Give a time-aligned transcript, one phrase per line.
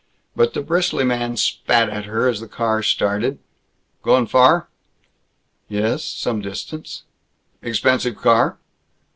[0.35, 3.37] But the bristly man spat at her as the car started,
[4.01, 4.67] "Going far?"
[5.67, 7.03] "Ye es, some distance."
[7.61, 8.57] "Expensive car?"